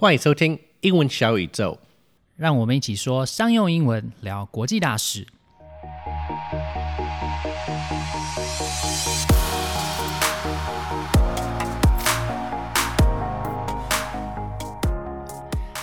[0.00, 1.78] 欢迎收听英文小宇宙。
[2.34, 5.26] 让我们一起说商用英文，聊国际大事。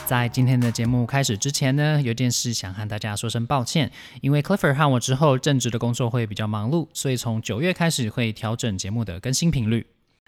[0.07, 3.91] 在今天的节目开始之前呢，有件事想和大家说声抱歉，
[4.21, 9.86] 因为 Clifford 和我之后正职的工作会比较忙碌，所以从九月开始会调整节目的更新频率。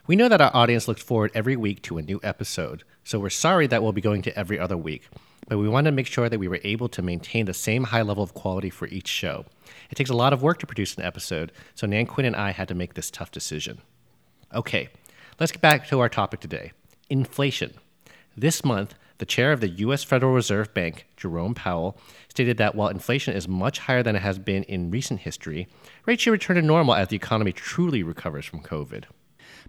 [0.10, 3.30] We know that our audience looks forward every week to a new episode, so we're
[3.30, 5.08] sorry that we'll be going to every other week.
[5.48, 8.02] But we want to make sure that we were able to maintain the same high
[8.02, 9.46] level of quality for each show.
[9.92, 12.50] It takes a lot of work to produce an episode, so Nan Quinn and I
[12.50, 13.82] had to make this tough decision.
[14.52, 14.90] Okay,
[15.40, 16.72] let's get back to our topic today
[17.12, 17.76] inflation.
[18.36, 20.04] This month, the chair of the U.S.
[20.04, 24.40] Federal Reserve Bank, Jerome Powell, stated that while inflation is much higher than it has
[24.40, 25.68] been in recent history,
[26.08, 29.04] rates should return to normal as the economy truly recovers from COVID.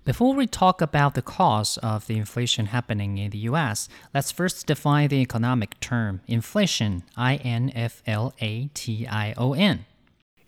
[0.02, 4.66] Before we talk about the cause of the inflation happening in the US, let's first
[4.66, 9.84] define the economic term inflation, I N F L A T I O N.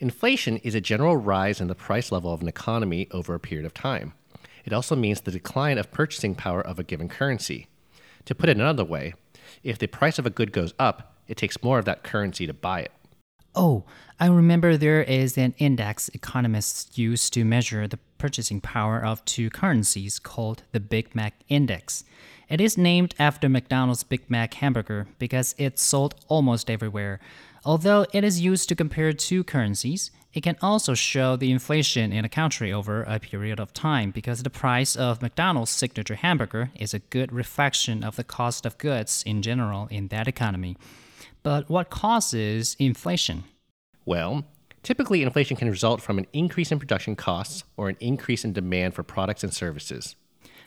[0.00, 3.67] Inflation is a general rise in the price level of an economy over a period
[3.67, 4.14] of time.
[4.64, 7.66] It also means the decline of purchasing power of a given currency.
[8.25, 9.12] To put it another way,
[9.62, 12.55] if the price of a good goes up, it takes more of that currency to
[12.55, 12.92] buy it.
[13.55, 13.84] Oh,
[14.19, 19.50] I remember there is an index economists use to measure the purchasing power of two
[19.50, 22.05] currencies called the Big Mac Index.
[22.48, 27.20] It is named after McDonald's Big Mac hamburger because it's sold almost everywhere.
[27.62, 32.25] Although it is used to compare two currencies, it can also show the inflation in
[32.25, 36.94] a country over a period of time because the price of McDonald's signature hamburger is
[36.94, 40.78] a good reflection of the cost of goods in general in that economy.
[41.43, 43.45] But what causes inflation?
[44.05, 44.45] Well,
[44.83, 48.95] typically inflation can result from an increase in production costs or an increase in demand
[48.95, 50.17] for products and services.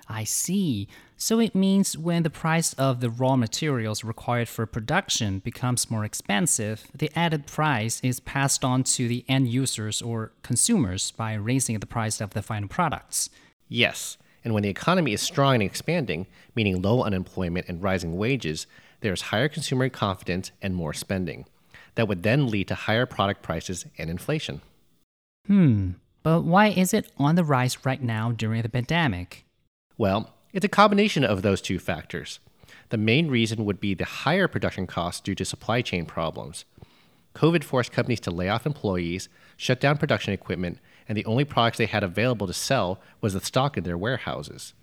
[0.07, 0.87] I see.
[1.17, 6.05] So it means when the price of the raw materials required for production becomes more
[6.05, 11.79] expensive, the added price is passed on to the end users or consumers by raising
[11.79, 13.29] the price of the final products.
[13.67, 18.67] Yes, and when the economy is strong and expanding, meaning low unemployment and rising wages,
[19.05, 21.45] there is higher consumer confidence and more spending.
[21.93, 24.61] That would then lead to higher product prices and inflation.
[25.45, 25.91] Hmm,
[26.23, 29.45] but why is it on the rise right now during the pandemic?
[29.95, 32.39] Well, it's a combination of those two factors.
[32.89, 36.65] The main reason would be the higher production costs due to supply chain problems.
[37.35, 41.77] COVID forced companies to lay off employees, shut down production equipment, and the only products
[41.77, 44.73] they had available to sell was the stock in their warehouses.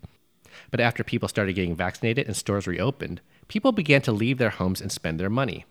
[0.70, 3.20] But after people started getting vaccinated and stores reopened,
[3.52, 5.66] people began to leave their homes and spend their money.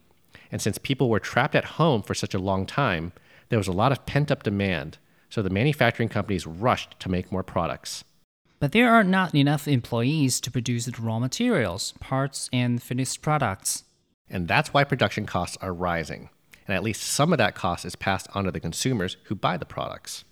[0.51, 3.11] And since people were trapped at home for such a long time,
[3.49, 4.99] there was a lot of pent up demand,
[5.31, 8.03] so the manufacturing companies rushed to make more products.
[8.59, 13.83] But there are not enough employees to produce the raw materials, parts, and finished products.
[14.29, 16.29] And that's why production costs are rising.
[16.67, 19.57] And at least some of that cost is passed on to the consumers who buy
[19.57, 20.23] the products.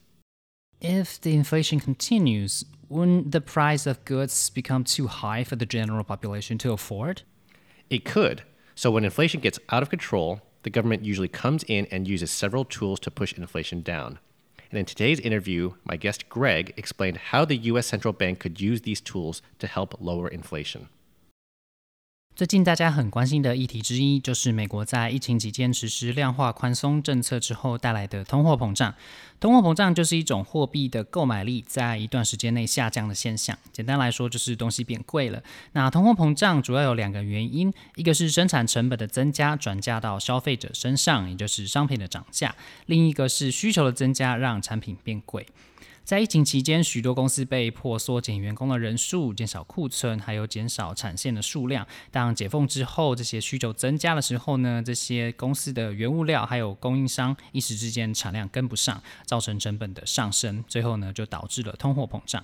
[0.81, 6.03] If the inflation continues, wouldn't the price of goods become too high for the general
[6.03, 7.23] population to afford?
[7.89, 8.43] It could.
[8.75, 12.65] So when inflation gets out of control, the government usually comes in and uses several
[12.65, 14.19] tools to push inflation down.
[14.69, 18.81] And in today's interview, my guest Greg explained how the US central bank could use
[18.81, 20.89] these tools to help lower inflation.
[22.39, 28.95] 最近大家很关心的议题之一，就是美国在疫情期间实施量化宽松政策之后带来的通货膨胀。
[29.41, 33.57] 通货膨胀就是一种货币的购买力在一段时间内下降的现象。
[33.73, 35.43] 简单来说，就是东西变贵了。
[35.73, 42.51] 那通货膨胀主要有两个原因，一个是生产成本的增加转嫁到消费者身上，也就是商品的涨价；
[42.85, 45.45] 另一个是需求的增加让产品变贵。
[46.09, 51.85] 在疫情期间，许多公司被迫缩减员工的人数、减少库存，还有减少产线的数量。
[52.09, 62.43] 当解封之后，这些需求增加的时候呢，这些公司的原物料还有供应商一时之间产量跟不上，造成成本的上升，最后呢就导致了通货膨胀。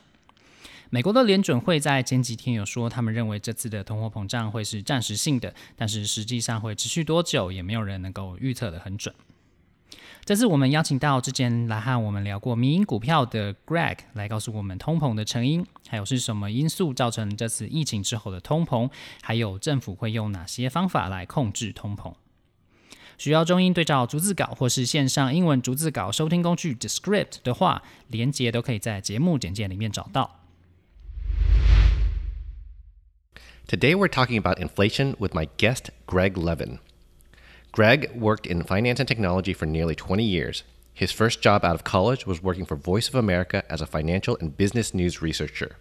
[0.92, 9.16] 美国的联准会在前几天有说，他们认为这次的通货膨胀会是暂时性的，但是实际上会持续多久，也没有人能够预测的很准。
[10.25, 18.89] 这次我们邀请到之前来和我们聊过民营股票的 Greg 来告诉我们通膨的成因，还有是什么因素造成这次疫情之后的通膨，
[19.22, 22.12] 还有政府会用哪些方法来控制通膨。
[23.19, 30.39] 需要中英对照逐字稿或是线上英文逐字稿收听工具 Descript 的话，连接都可以在节目简介里面找到。
[33.68, 36.80] Today we're talking about inflation with my guest Greg Levin.
[37.75, 40.63] Greg worked in finance and technology for nearly 20 years.
[40.94, 44.38] His first job out of college was working for Voice of America as a financial
[44.39, 45.75] and business news researcher.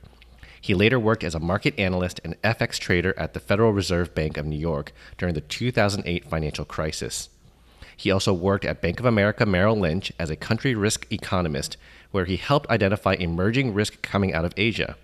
[0.61, 4.37] He later worked as a market analyst and FX trader at the Federal Reserve Bank
[4.37, 7.29] of New York during the 2008 financial crisis.
[7.97, 11.77] He also worked at Bank of America Merrill Lynch as a country risk economist,
[12.11, 14.97] where he helped identify emerging risk coming out of Asia.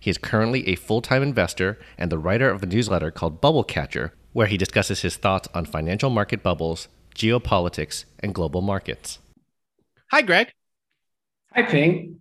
[0.00, 3.62] He is currently a full time investor and the writer of the newsletter called Bubble
[3.62, 9.20] Catcher, where he discusses his thoughts on financial market bubbles, geopolitics, and global markets.
[10.10, 10.52] Hi, Greg.
[11.54, 12.20] Hi, Ping.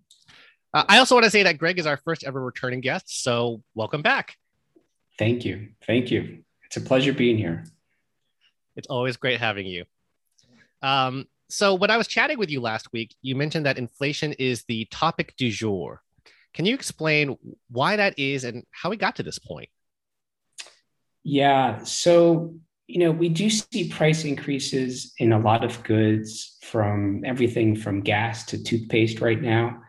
[0.73, 3.63] Uh, I also want to say that Greg is our first ever returning guest, so
[3.73, 4.35] welcome back.
[5.17, 5.69] Thank you.
[5.85, 6.43] Thank you.
[6.65, 7.65] It's a pleasure being here.
[8.75, 9.85] It's always great having you.
[10.83, 14.63] Um, so, when I was chatting with you last week, you mentioned that inflation is
[14.67, 16.01] the topic du jour.
[16.53, 17.37] Can you explain
[17.69, 19.69] why that is and how we got to this point?
[21.23, 21.83] Yeah.
[21.83, 22.55] So,
[22.87, 28.01] you know, we do see price increases in a lot of goods from everything from
[28.01, 29.81] gas to toothpaste right now.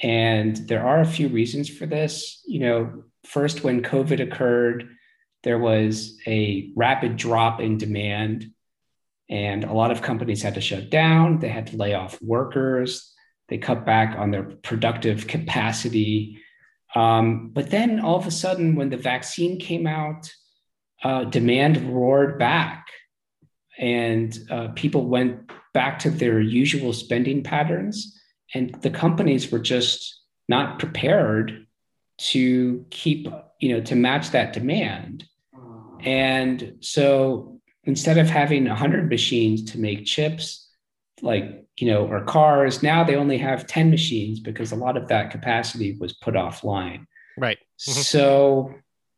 [0.00, 2.42] And there are a few reasons for this.
[2.46, 4.88] You know, first, when COVID occurred,
[5.44, 8.50] there was a rapid drop in demand,
[9.30, 11.38] and a lot of companies had to shut down.
[11.38, 13.14] They had to lay off workers,
[13.48, 16.40] they cut back on their productive capacity.
[16.94, 20.32] Um, but then all of a sudden, when the vaccine came out,
[21.04, 22.86] uh, demand roared back,
[23.78, 28.18] and uh, people went back to their usual spending patterns.
[28.54, 31.66] And the companies were just not prepared
[32.16, 33.28] to keep
[33.60, 35.24] you know to match that demand.
[36.00, 40.70] And so instead of having 100 machines to make chips
[41.22, 45.08] like you know or cars now they only have 10 machines because a lot of
[45.08, 47.06] that capacity was put offline.
[47.36, 47.58] Right.
[47.58, 48.00] Mm-hmm.
[48.02, 48.74] so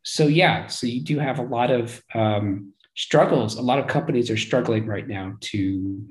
[0.07, 4.31] so yeah so you do have a lot of um, struggles a lot of companies
[4.31, 6.09] are struggling right now to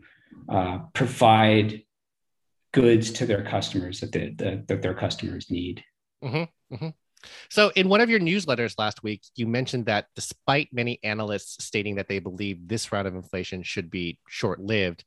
[0.49, 1.81] uh, provide
[2.75, 5.81] goods to their customers that, they, that, that their customers need.
[6.21, 6.89] Mm-hmm, mm-hmm.
[7.49, 11.95] So, in one of your newsletters last week, you mentioned that despite many analysts stating
[11.95, 15.05] that they believe this round of inflation should be short lived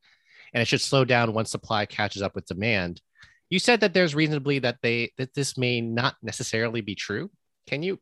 [0.55, 3.02] and it should slow down once supply catches up with demand,
[3.50, 7.31] you said that there's reasonably that they that this may not necessarily be true.
[7.69, 8.00] Can you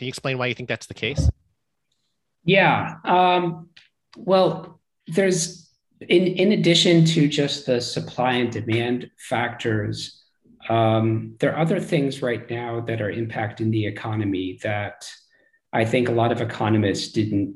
[0.00, 1.28] can you explain why you think that's the case?
[2.42, 2.94] Yeah.
[3.04, 3.68] Um,
[4.16, 5.70] well, there's
[6.00, 10.24] in, in addition to just the supply and demand factors,
[10.70, 15.06] um, there are other things right now that are impacting the economy that
[15.70, 17.54] I think a lot of economists didn't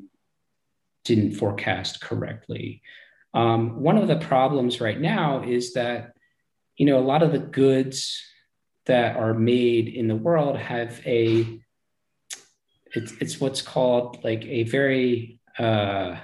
[1.06, 2.82] didn't forecast correctly.
[3.32, 6.12] Um, one of the problems right now is that
[6.76, 8.22] you know a lot of the goods
[8.84, 11.63] that are made in the world have a
[12.94, 16.16] it's, it's what's called like a very uh,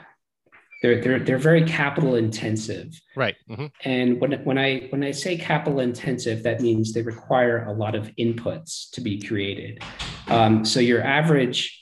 [0.82, 2.99] they're they're they're very capital intensive.
[3.14, 3.37] Right.
[3.49, 3.67] Mm-hmm.
[3.84, 7.94] and when when i when i say capital intensive that means they require a lot
[7.94, 9.82] of inputs to be created.
[10.28, 11.76] Um, so your average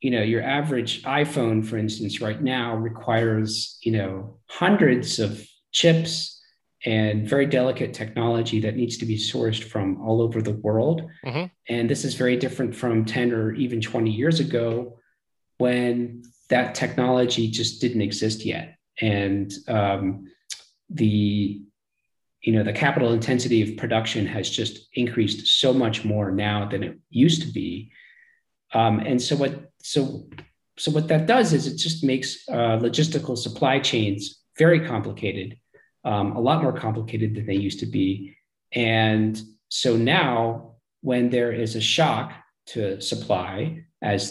[0.00, 6.37] you know your average iphone for instance right now requires you know hundreds of chips
[6.84, 11.46] and very delicate technology that needs to be sourced from all over the world mm-hmm.
[11.68, 14.98] and this is very different from 10 or even 20 years ago
[15.58, 18.76] when that technology just didn't exist yet.
[19.00, 20.26] And um,
[20.90, 21.62] the
[22.40, 26.82] you know the capital intensity of production has just increased so much more now than
[26.82, 27.90] it used to be.
[28.72, 30.28] Um, and so what so
[30.78, 35.58] so what that does is it just makes uh, logistical supply chains very complicated,
[36.08, 38.34] um, a lot more complicated than they used to be.
[38.72, 40.72] And so now,
[41.02, 42.32] when there is a shock
[42.72, 44.22] to supply, as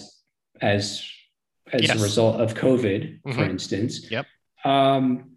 [0.60, 1.08] as
[1.72, 2.00] as yes.
[2.00, 3.32] a result of COVID, mm-hmm.
[3.32, 4.10] for instance.
[4.10, 4.26] Yep.
[4.66, 5.32] Um,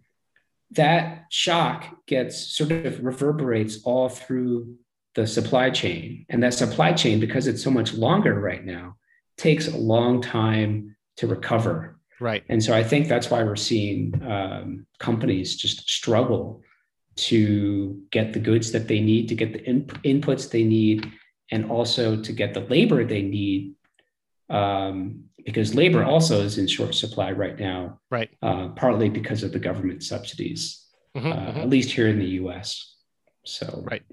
[0.71, 4.77] that shock gets sort of reverberates all through
[5.15, 6.25] the supply chain.
[6.29, 8.95] And that supply chain, because it's so much longer right now,
[9.37, 11.99] takes a long time to recover.
[12.21, 12.43] Right.
[12.49, 16.61] And so I think that's why we're seeing um, companies just struggle
[17.15, 21.11] to get the goods that they need, to get the in- inputs they need,
[21.51, 23.75] and also to get the labor they need
[24.51, 28.29] um, because labor also is in short supply right now, right?
[28.41, 30.85] Uh, partly because of the government subsidies,
[31.15, 31.59] mm-hmm, uh, mm-hmm.
[31.59, 32.95] at least here in the U.S.
[33.45, 34.03] So right.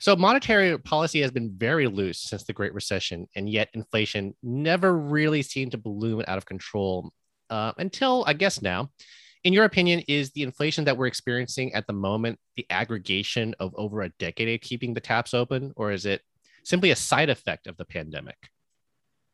[0.00, 4.96] So monetary policy has been very loose since the Great Recession, and yet inflation never
[4.96, 7.12] really seemed to balloon out of control
[7.50, 8.90] uh, until I guess now.
[9.44, 13.74] In your opinion, is the inflation that we're experiencing at the moment the aggregation of
[13.76, 16.22] over a decade of keeping the taps open, or is it
[16.64, 18.36] simply a side effect of the pandemic?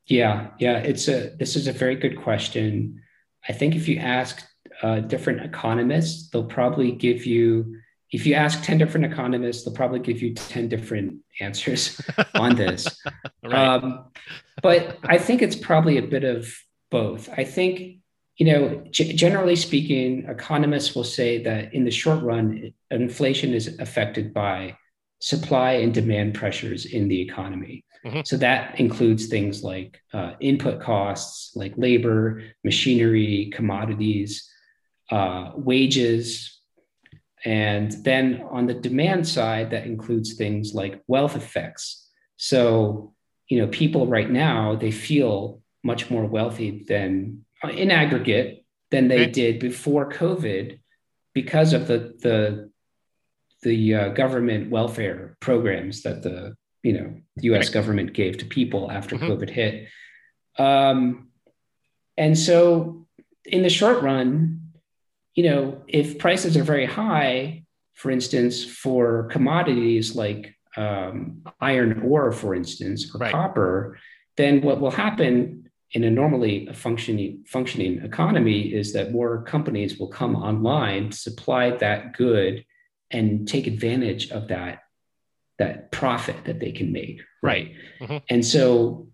[0.05, 3.01] Yeah, yeah, it's a this is a very good question.
[3.47, 4.43] I think if you ask
[4.81, 7.77] uh, different economists, they'll probably give you
[8.11, 11.99] if you ask 10 different economists, they'll probably give you 10 different answers
[12.35, 12.87] on this.
[13.43, 13.53] right.
[13.53, 14.05] um,
[14.61, 16.51] but I think it's probably a bit of
[16.89, 17.29] both.
[17.35, 17.97] I think,
[18.37, 23.77] you know, g- generally speaking, economists will say that in the short run, inflation is
[23.79, 24.77] affected by
[25.19, 27.83] supply and demand pressures in the economy.
[28.05, 28.21] Mm-hmm.
[28.23, 34.49] So that includes things like uh, input costs, like labor, machinery, commodities,
[35.11, 36.56] uh, wages,
[37.45, 42.09] and then on the demand side, that includes things like wealth effects.
[42.37, 43.13] So,
[43.47, 49.07] you know, people right now, they feel much more wealthy than uh, in aggregate than
[49.07, 50.79] they did before COVID
[51.33, 52.71] because of the, the,
[53.61, 58.91] the uh, government welfare programs that the, you know, the US government gave to people
[58.91, 59.25] after mm-hmm.
[59.31, 59.87] COVID hit.
[60.57, 61.29] Um,
[62.17, 63.07] and so
[63.45, 64.66] in the short run,
[65.37, 67.63] you know, if prices are very high,
[67.93, 73.31] for instance, for commodities like um, iron ore, for instance, or right.
[73.31, 73.99] copper,
[74.35, 80.07] then what will happen in a normally functioning functioning economy is that more companies will
[80.07, 82.65] come online, supply that good,
[83.11, 84.79] and take advantage of that
[85.59, 87.21] that profit that they can make.
[87.43, 87.73] Right.
[87.99, 88.17] Mm-hmm.
[88.29, 89.07] And so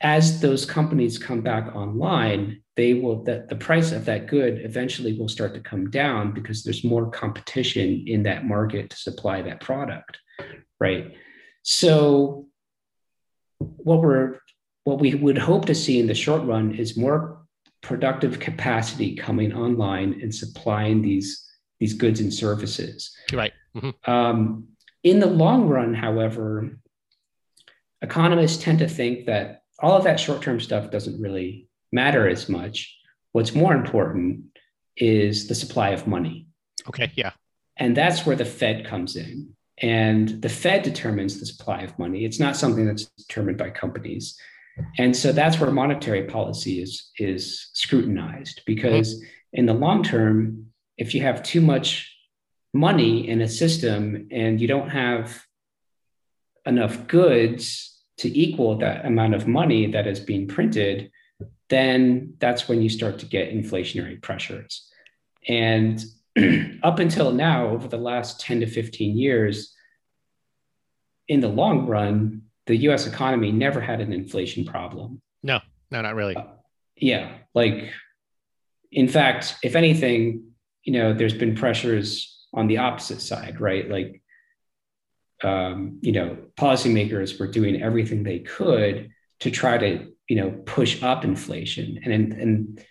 [0.00, 5.12] as those companies come back online, they will that the price of that good eventually
[5.18, 9.60] will start to come down because there's more competition in that market to supply that
[9.60, 10.18] product
[10.80, 11.14] right?
[11.62, 12.46] So
[13.58, 14.38] what we're
[14.84, 17.42] what we would hope to see in the short run is more
[17.82, 21.44] productive capacity coming online and supplying these
[21.80, 23.14] these goods and services.
[23.32, 23.52] Right.
[23.76, 24.10] Mm-hmm.
[24.10, 24.68] um,
[25.04, 26.80] in the long run however
[28.00, 32.96] economists tend to think that all of that short-term stuff doesn't really matter as much.
[33.32, 34.44] What's more important
[34.96, 36.46] is the supply of money.
[36.88, 37.32] Okay, yeah.
[37.76, 39.54] And that's where the Fed comes in.
[39.80, 42.24] And the Fed determines the supply of money.
[42.24, 44.36] It's not something that's determined by companies.
[44.96, 49.26] And so that's where monetary policy is, is scrutinized because mm-hmm.
[49.52, 50.66] in the long term,
[50.96, 52.12] if you have too much
[52.74, 55.44] money in a system and you don't have
[56.66, 61.10] enough goods to equal that amount of money that is being printed,
[61.68, 64.88] then that's when you start to get inflationary pressures.
[65.46, 66.02] And
[66.82, 69.74] up until now, over the last 10 to 15 years,
[71.26, 75.20] in the long run, the US economy never had an inflation problem.
[75.42, 75.60] No,
[75.90, 76.36] no, not really.
[76.36, 76.44] Uh,
[76.96, 77.32] yeah.
[77.54, 77.90] Like,
[78.90, 80.44] in fact, if anything,
[80.82, 83.88] you know, there's been pressures on the opposite side, right?
[83.88, 84.22] Like,
[85.44, 89.10] um, you know, policymakers were doing everything they could
[89.40, 91.98] to try to you know push up inflation.
[92.04, 92.84] And and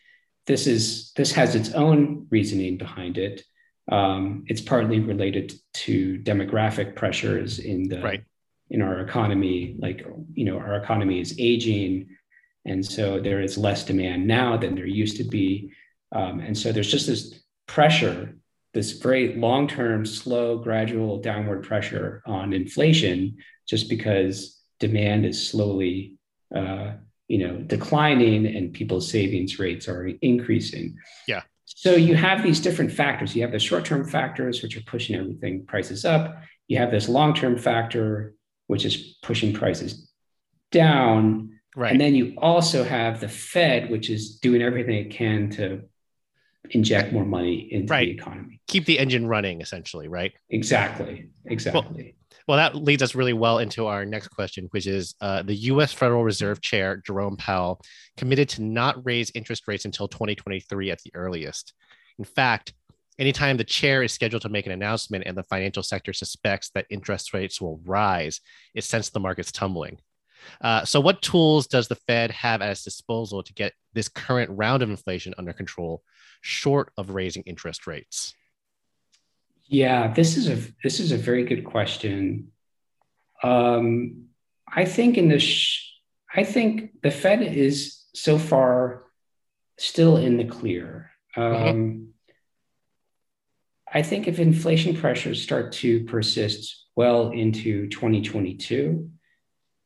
[0.45, 3.43] this is this has its own reasoning behind it.
[3.91, 5.53] Um, it's partly related
[5.85, 8.23] to demographic pressures in the right.
[8.69, 12.09] in our economy like you know our economy is aging
[12.65, 15.71] and so there is less demand now than there used to be.
[16.11, 18.37] Um, and so there's just this pressure
[18.77, 26.13] this very long-term slow gradual downward pressure on inflation just because demand is slowly
[26.55, 26.91] uh,
[27.27, 30.97] you know declining and people's savings rates are increasing.
[31.27, 31.41] Yeah.
[31.65, 33.35] So you have these different factors.
[33.35, 36.41] You have the short-term factors which are pushing everything prices up.
[36.67, 38.33] You have this long-term factor
[38.67, 40.09] which is pushing prices
[40.71, 41.59] down.
[41.75, 41.91] Right.
[41.91, 45.83] And then you also have the fed which is doing everything it can to
[46.69, 48.05] inject more money into right.
[48.05, 48.61] the economy.
[48.67, 50.33] Keep the engine running essentially right?
[50.49, 51.29] Exactly.
[51.45, 51.81] Exactly.
[51.81, 55.55] well, well, that leads us really well into our next question, which is uh, the
[55.55, 57.81] US Federal Reserve Chair, Jerome Powell,
[58.15, 61.73] committed to not raise interest rates until 2023 at the earliest.
[62.17, 62.73] In fact,
[63.19, 66.85] anytime the chair is scheduled to make an announcement and the financial sector suspects that
[66.89, 68.39] interest rates will rise,
[68.73, 69.99] it sends the markets tumbling.
[70.61, 74.51] Uh, so, what tools does the Fed have at its disposal to get this current
[74.53, 76.03] round of inflation under control,
[76.41, 78.35] short of raising interest rates?
[79.67, 82.51] Yeah, this is a this is a very good question.
[83.43, 84.27] Um,
[84.67, 85.91] I think in the sh-
[86.33, 89.03] I think the Fed is so far
[89.77, 91.11] still in the clear.
[91.35, 91.67] Mm-hmm.
[91.67, 92.03] Um, mm-hmm.
[93.93, 99.09] I think if inflation pressures start to persist well into 2022,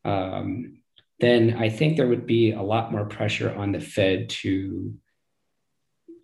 [0.06, 0.82] um,
[1.20, 4.96] then I think there would be a lot more pressure on the Fed to,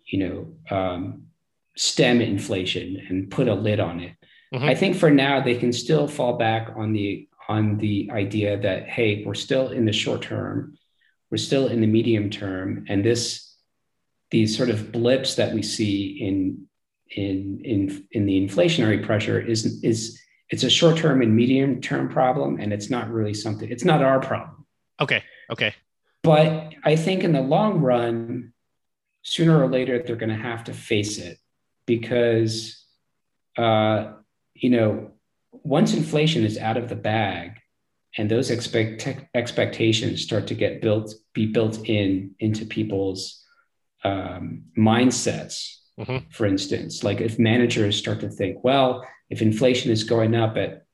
[0.06, 1.27] you know, um,
[1.78, 4.12] stem inflation and put a lid on it.
[4.52, 4.64] Mm-hmm.
[4.64, 8.88] I think for now they can still fall back on the on the idea that
[8.88, 10.76] hey, we're still in the short term,
[11.30, 13.56] we're still in the medium term, and this
[14.30, 16.66] these sort of blips that we see in
[17.10, 20.20] in in in the inflationary pressure is is
[20.50, 23.70] it's a short term and medium term problem, and it's not really something.
[23.70, 24.66] It's not our problem.
[25.00, 25.22] Okay.
[25.50, 25.74] Okay.
[26.24, 28.52] But I think in the long run,
[29.22, 31.38] sooner or later they're going to have to face it
[31.88, 32.84] because,
[33.56, 34.12] uh,
[34.54, 35.10] you know,
[35.50, 37.56] once inflation is out of the bag
[38.16, 43.42] and those expect expectations start to get built, be built in into people's
[44.04, 45.76] um, mindsets.
[45.98, 46.28] Mm-hmm.
[46.30, 50.84] For instance, like if managers start to think, well, if inflation is going up at,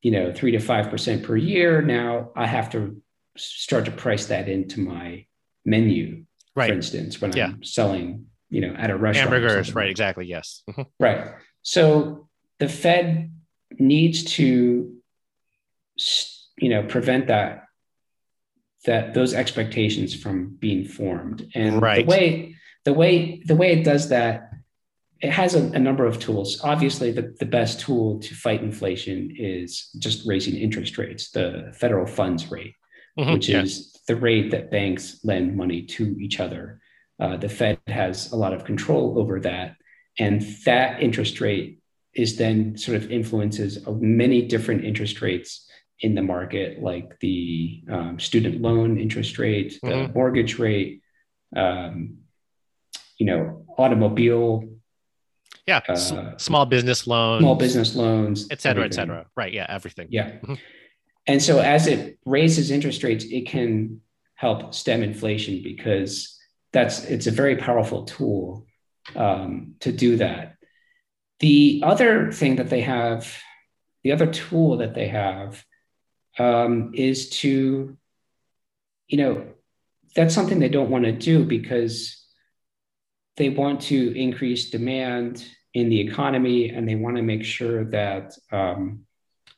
[0.00, 3.00] you know, three to five percent per year, now I have to
[3.36, 5.26] start to price that into my
[5.64, 6.24] menu
[6.54, 6.68] right.
[6.68, 7.46] for instance, when yeah.
[7.46, 9.32] I'm selling, you know, at a restaurant.
[9.32, 9.88] Hamburgers, right?
[9.88, 10.26] Exactly.
[10.26, 10.62] Yes.
[10.68, 10.82] Mm-hmm.
[11.00, 11.32] Right.
[11.62, 12.28] So
[12.58, 13.32] the Fed
[13.78, 14.94] needs to,
[16.58, 17.64] you know, prevent that
[18.84, 21.50] that those expectations from being formed.
[21.54, 22.04] And right.
[22.04, 24.50] the way the way the way it does that,
[25.22, 26.60] it has a, a number of tools.
[26.62, 32.06] Obviously, the, the best tool to fight inflation is just raising interest rates, the federal
[32.06, 32.74] funds rate,
[33.18, 33.32] mm-hmm.
[33.32, 36.81] which is the rate that banks lend money to each other.
[37.22, 39.76] Uh, the Fed has a lot of control over that.
[40.18, 41.68] And that interest rate
[42.14, 45.50] is then sort of influences of many different interest rates
[46.00, 50.12] in the market, like the um, student loan interest rate, the mm-hmm.
[50.12, 51.00] mortgage rate,
[51.56, 52.18] um,
[53.18, 54.68] you know, automobile.
[55.66, 58.98] Yeah, uh, small business loans, small business loans, et cetera, everything.
[58.98, 59.26] et cetera.
[59.36, 59.52] Right.
[59.52, 60.08] Yeah, everything.
[60.10, 60.30] Yeah.
[60.30, 60.54] Mm-hmm.
[61.28, 64.00] And so as it raises interest rates, it can
[64.34, 66.31] help stem inflation because
[66.72, 68.66] that's it's a very powerful tool
[69.14, 70.56] um, to do that.
[71.40, 73.36] The other thing that they have,
[74.04, 75.64] the other tool that they have,
[76.38, 77.96] um, is to,
[79.08, 79.46] you know,
[80.14, 82.24] that's something they don't want to do because
[83.36, 88.34] they want to increase demand in the economy and they want to make sure that
[88.50, 89.04] um,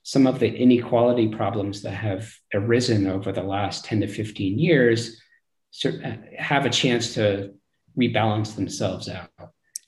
[0.04, 5.20] some of the inequality problems that have arisen over the last 10 to 15 years
[6.38, 7.54] have a chance to
[7.98, 9.30] rebalance themselves out.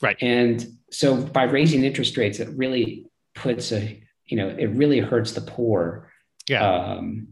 [0.03, 0.17] Right.
[0.21, 5.33] And so by raising interest rates, it really puts a, you know, it really hurts
[5.33, 6.11] the poor.
[6.49, 6.69] Yeah.
[6.69, 7.29] Um,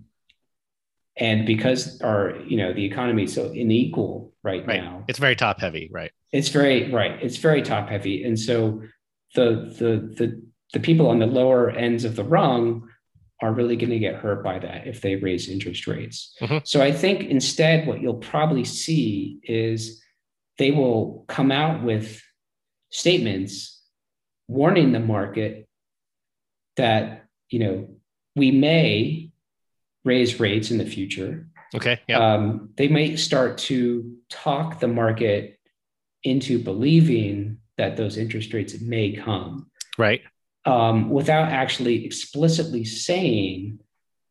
[1.16, 4.82] and because our, you know, the economy is so unequal right, right.
[4.82, 5.04] now.
[5.08, 6.10] It's very top heavy, right?
[6.32, 7.22] It's very right.
[7.22, 8.24] It's very top heavy.
[8.24, 8.82] And so
[9.34, 12.88] the the the the people on the lower ends of the rung
[13.42, 16.36] are really going to get hurt by that if they raise interest rates.
[16.40, 16.58] Mm-hmm.
[16.64, 20.02] So I think instead, what you'll probably see is
[20.58, 22.22] they will come out with
[22.90, 23.82] statements
[24.46, 25.68] warning the market
[26.76, 27.88] that you know
[28.36, 29.30] we may
[30.04, 31.48] raise rates in the future.
[31.74, 32.00] Okay.
[32.06, 32.34] Yeah.
[32.34, 35.58] Um, they may start to talk the market
[36.22, 39.70] into believing that those interest rates may come.
[39.98, 40.22] Right
[40.64, 43.80] um, without actually explicitly saying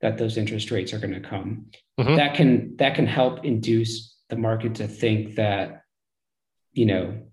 [0.01, 1.67] that those interest rates are going to come.
[1.99, 2.15] Mm-hmm.
[2.15, 5.83] That can that can help induce the market to think that,
[6.73, 7.23] you know,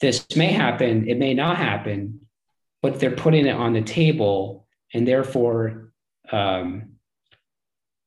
[0.00, 2.20] this may happen, it may not happen,
[2.82, 5.92] but they're putting it on the table, and therefore
[6.32, 6.96] um,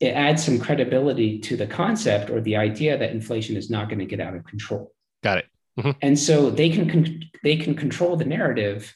[0.02, 4.00] it adds some credibility to the concept or the idea that inflation is not going
[4.00, 4.92] to get out of control.
[5.24, 5.46] Got it.
[5.80, 5.92] Mm-hmm.
[6.02, 8.96] And so they can con- they can control the narrative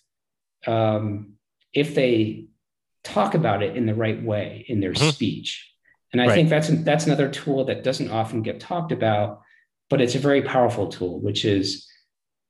[0.68, 1.34] um,
[1.74, 2.50] if they
[3.04, 5.10] talk about it in the right way in their mm-hmm.
[5.10, 5.74] speech.
[6.12, 6.36] And I right.
[6.36, 9.42] think that's that's another tool that doesn't often get talked about,
[9.90, 11.88] but it's a very powerful tool, which is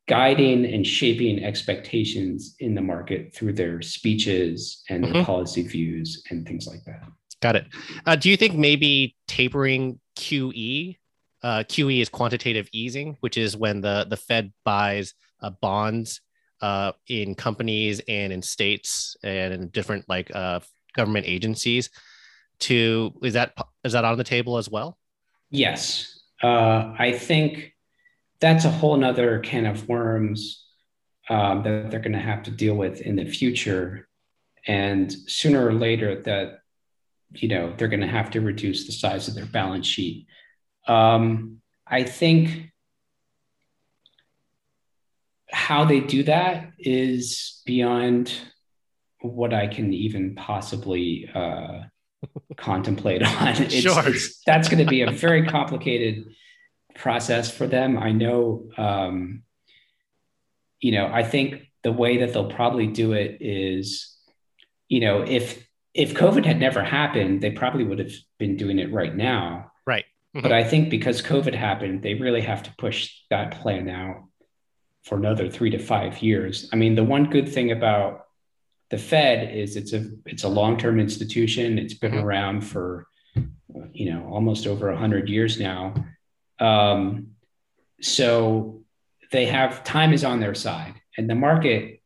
[0.08, 5.14] guiding and shaping expectations in the market through their speeches and mm-hmm.
[5.14, 7.04] their policy views and things like that.
[7.42, 7.68] Got it.
[8.06, 10.98] Uh, do you think maybe tapering QE?
[11.42, 16.22] Uh, QE is quantitative easing, which is when the the Fed buys uh, bonds
[16.62, 20.60] uh, in companies and in states and in different like uh,
[20.96, 21.90] government agencies
[22.60, 24.98] to is that is that on the table as well?
[25.50, 26.16] Yes.
[26.42, 27.74] Uh, i think
[28.40, 30.66] that's a whole nother can of worms
[31.30, 34.08] um, that they're going to have to deal with in the future.
[34.68, 36.60] And sooner or later that
[37.32, 40.28] you know they're going to have to reduce the size of their balance sheet.
[40.88, 42.72] Um, i think
[45.52, 48.32] how they do that is beyond
[49.22, 51.82] what I can even possibly uh,
[52.58, 53.48] contemplate on.
[53.48, 54.08] It's, sure.
[54.08, 56.26] It's, that's going to be a very complicated
[56.96, 57.98] process for them.
[57.98, 59.44] I know, um,
[60.80, 64.16] you know, I think the way that they'll probably do it is,
[64.88, 68.94] you know, if if COVID had never happened, they probably would have been doing it
[68.94, 69.72] right now.
[69.86, 70.06] Right.
[70.36, 70.44] Mm-hmm.
[70.44, 74.30] But I think because COVID happened, they really have to push that plan out
[75.04, 76.70] for another three to five years.
[76.74, 78.26] I mean, the one good thing about
[78.90, 81.78] the Fed is it's a it's a long-term institution.
[81.78, 82.26] It's been mm-hmm.
[82.26, 83.08] around for
[83.92, 85.94] you know almost over 100 years now.
[86.60, 87.32] Um,
[88.02, 88.82] so
[89.32, 92.02] they have time is on their side and the market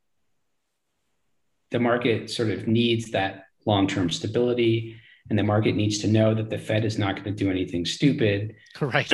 [1.71, 4.95] the market sort of needs that long-term stability
[5.29, 7.85] and the market needs to know that the fed is not going to do anything
[7.85, 9.11] stupid right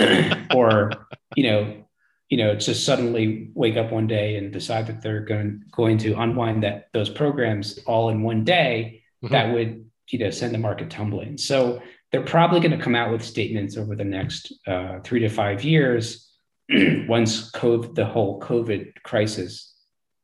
[0.55, 0.91] or
[1.35, 1.85] you know
[2.29, 6.13] you know just suddenly wake up one day and decide that they're going going to
[6.19, 9.33] unwind that those programs all in one day mm-hmm.
[9.33, 13.11] that would you know send the market tumbling so they're probably going to come out
[13.11, 16.29] with statements over the next uh, three to five years
[17.07, 19.73] once COVID, the whole COVID crisis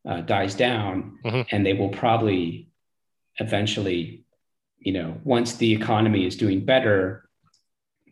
[0.08, 1.42] uh, dies down, mm-hmm.
[1.50, 2.68] and they will probably
[3.38, 4.24] eventually,
[4.78, 7.28] you know, once the economy is doing better,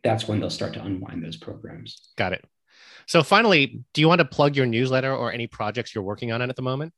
[0.02, 2.10] that's when they'll start to unwind those programs.
[2.16, 2.44] Got it.
[3.06, 6.42] So finally, do you want to plug your newsletter or any projects you're working on
[6.42, 6.92] at the moment?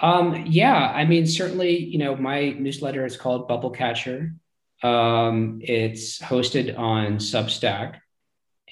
[0.00, 4.34] Um, yeah, I mean, certainly, you know, my newsletter is called Bubble Catcher.
[4.82, 7.96] Um, it's hosted on Substack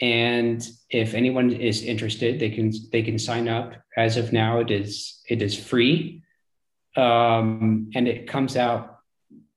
[0.00, 4.70] and if anyone is interested they can they can sign up as of now it
[4.70, 6.22] is it is free
[6.96, 8.98] um, and it comes out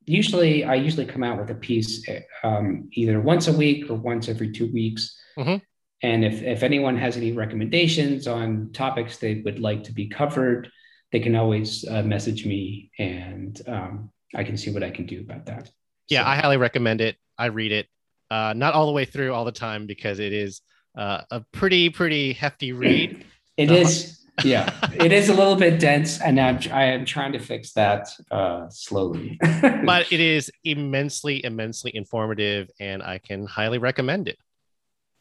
[0.06, 2.08] usually i usually come out with a piece
[2.43, 5.58] um, either once a week or once every two weeks mm-hmm.
[6.04, 10.70] And if, if anyone has any recommendations on topics they would like to be covered
[11.12, 15.22] they can always uh, message me and um, i can see what i can do
[15.22, 15.70] about that
[16.10, 16.30] yeah so.
[16.30, 17.88] i highly recommend it i read it
[18.30, 20.62] uh, not all the way through all the time because it is
[20.98, 23.24] uh, a pretty pretty hefty read.
[23.56, 27.40] It is, yeah, it is a little bit dense, and I'm, I am trying to
[27.40, 29.40] fix that uh, slowly.
[29.62, 34.38] but it is immensely, immensely informative, and I can highly recommend it.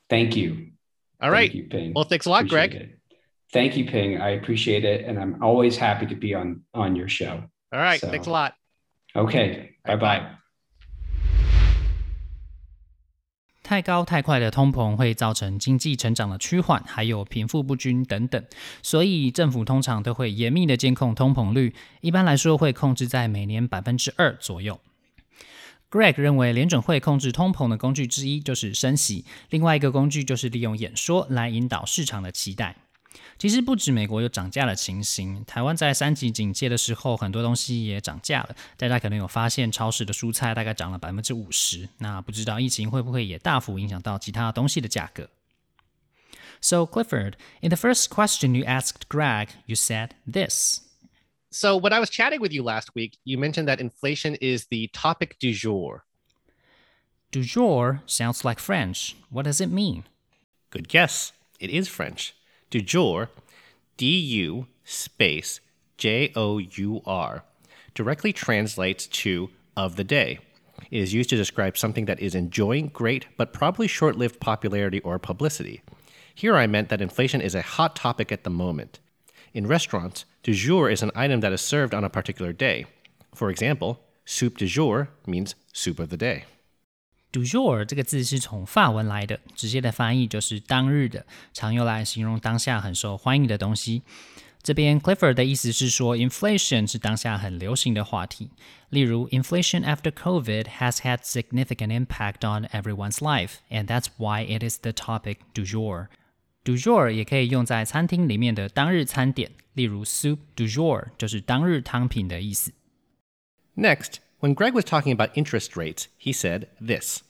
[0.09, 0.69] Thank you.
[1.21, 1.53] All right.
[1.53, 1.93] You, Ping.
[1.95, 2.75] Well, thanks a lot, appreciate Greg.
[2.75, 2.99] It.
[3.53, 4.21] Thank you, Ping.
[4.21, 7.43] I appreciate it, and I'm always happy to be on on your show.
[7.73, 8.01] All right.
[8.01, 8.55] So, thanks a lot.
[9.15, 9.71] Okay.
[9.85, 10.23] Bye bye.
[13.63, 18.45] 太高太快的通膨会造成经济成长的趋缓，还有贫富不均等等，
[18.81, 24.79] 所以政府通常都会严密的监控通膨率，一般来说会控制在每年百分之二左右。
[25.91, 32.77] Greg 认为，联准会控制通膨的工具之一就是升息，另外一个工具就是利用演说来引导市场的期待。
[33.39, 38.57] 其实不止美国有涨价的情形，台湾在三级警戒的时候，很多东西也涨价了。
[38.77, 41.89] 大家可能有发现，超市的蔬菜大概涨了百分之五十。
[41.99, 45.29] 那不知道疫情会不会也大幅影响到其他东西的价格
[46.61, 50.86] ？So Clifford, in the first question you asked Greg, you said this.
[51.51, 54.89] So when I was chatting with you last week, you mentioned that inflation is the
[54.89, 56.05] topic du jour.
[57.31, 59.17] Du jour sounds like French.
[59.31, 60.05] What does it mean?
[60.71, 61.33] Good guess.
[61.61, 62.35] It is French
[62.71, 63.31] du jour,
[63.97, 65.61] D U space
[65.97, 67.45] J O U R,
[67.95, 70.41] directly translates to of the day.
[70.91, 75.01] It is used to describe something that is enjoying great but probably short lived popularity
[75.01, 75.83] or publicity.
[76.35, 78.99] Here I meant that inflation is a hot topic at the moment.
[79.56, 82.86] In restaurants, du jour is an item that is served on a particular day.
[83.34, 86.44] For example, soup du jour means soup of the day.
[87.32, 94.04] du jour 这个字是从法文来的，直接的翻译就是当日的，常用来形容当下很受欢迎的东西。
[94.62, 98.52] 这边 Clifford 的意思是说，inflation 是当下很流行的话题。
[98.90, 104.92] 例如，inflation after COVID has had significant impact on everyone's life, and that's why it is the
[104.92, 106.10] topic du jour.
[106.66, 112.72] du jour 也可以用在餐厅里面的当日餐点，例如 soup du jour 就是当日汤品的意思。
[113.76, 117.24] Next, when Greg was talking about interest rates, he said this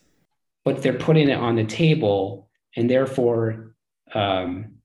[0.64, 3.76] but they're putting it on the table, and therefore
[4.14, 4.82] um,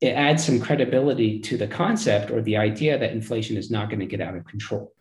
[0.00, 4.00] it adds some credibility to the concept or the idea that inflation is not going
[4.00, 4.92] to get out of control.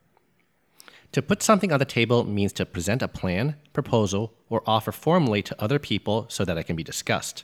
[1.14, 5.42] To put something on the table means to present a plan, proposal, or offer formally
[5.44, 7.44] to other people so that it can be discussed.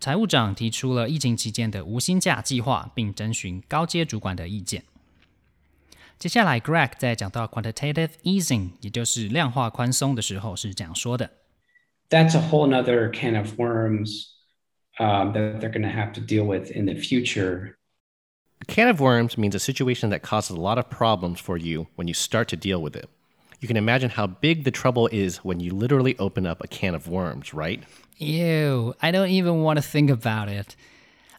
[0.00, 4.84] 财务长提出了疫情期间的无薪假计划，并征询高阶主管的意见。
[6.18, 11.30] 接下来，Greg 在讲到 quantitative easing，也就是量化宽松的时候，是这样说的。
[12.12, 14.26] that's a whole nother can of worms
[14.98, 17.74] um, that they're going to have to deal with in the future.
[18.68, 22.06] can of worms means a situation that causes a lot of problems for you when
[22.06, 23.08] you start to deal with it.
[23.60, 26.94] You can imagine how big the trouble is when you literally open up a can
[26.94, 27.80] of worms, right?
[28.18, 30.76] Ew, I don't even want to think about it.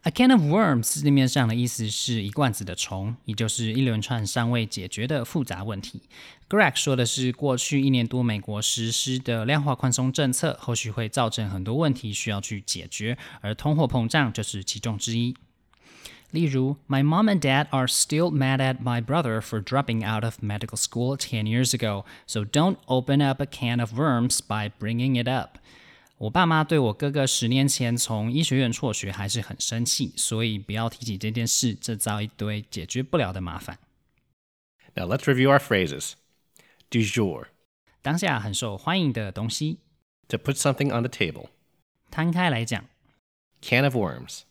[0.06, 6.02] A can of worms 字面上的意思是一罐子的虫，也就是一连串尚未解决的复杂问题。
[6.50, 15.34] Greg 说的是过去一年多美国实施的量化宽松政策，后续会造成很多问题需要去解决，而通货膨胀就是其中之一。
[16.32, 21.15] 例如，My mom and dad are still mad at my brother for dropping out of medical school
[21.15, 25.60] 10 years ago, so don't open up a can of worms by bringing it up.
[26.17, 33.80] 我爸妈对我哥哥十年前从医学院辍学还是很生气，所以不要提起这件事，制造一堆解决不了的麻烦。
[34.96, 36.13] Now let's review our phrases.
[36.89, 37.48] Du jour.
[38.02, 39.80] 当下很受欢迎的东西。
[40.30, 41.48] To put something on the table.
[42.12, 42.86] 摊开来讲。
[43.62, 44.41] Can of worms.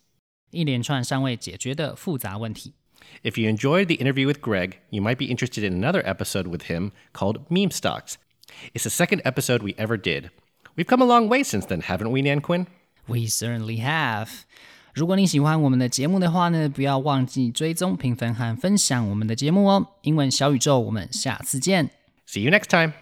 [0.51, 2.73] 一连串尚未解决的复杂问题。
[3.23, 6.91] If you enjoyed the interview with Greg, you might be interested in another episode with him
[7.13, 8.15] called Meme Stocks.
[8.73, 10.29] It's the second episode we ever did.
[10.78, 12.68] We've come a long way since then, haven't we, Nan Quinn?
[13.08, 14.28] We certainly have.
[14.94, 19.84] 如果你喜欢我们的节目的话呢，不要忘记追踪、评分和分享我们的节目哦。
[20.02, 21.90] 英文小宇宙，我们下次见。
[22.28, 22.92] See you next time.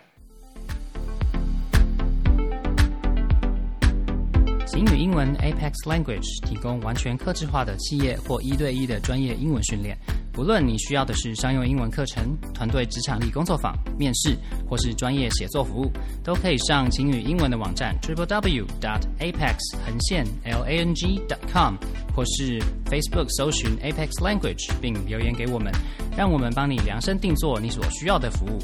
[4.66, 9.98] 擎宇英文 Apex Language 提供完全客制化的企业或一对一的专业英文训练。
[10.36, 14.36] 不论你需要的是商用英文课程、团队职场力工作坊、面试，
[14.68, 15.90] 或是专业写作服务，
[16.22, 21.76] 都可以上晴雨英文的网站 triple w dot apex 横线 l a n g dot com，
[22.14, 25.72] 或是 Facebook 搜寻 Apex Language 并留言给我们，
[26.14, 28.58] 让我们帮你量身定做你所需要的服务，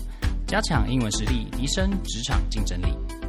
[0.47, 3.22] 加强英文实力，提升职场竞争力。